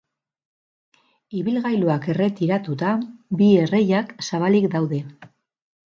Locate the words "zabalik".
4.31-4.71